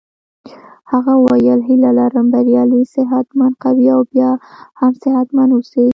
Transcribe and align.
هغه 0.91 1.13
وویل 1.25 1.59
هیله 1.67 1.89
لرم 1.97 2.25
بریالی 2.33 2.81
صحت 2.95 3.27
مند 3.37 3.55
قوي 3.63 3.87
او 3.95 4.01
بیا 4.11 4.31
هم 4.79 4.93
صحت 5.03 5.27
مند 5.35 5.51
اوسې. 5.55 5.85